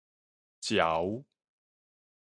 [0.65, 1.23] 齊